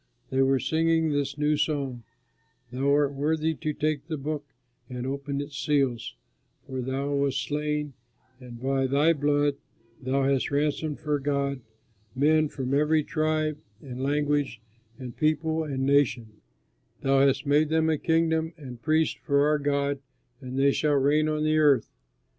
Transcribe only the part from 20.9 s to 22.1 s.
reign on the earth."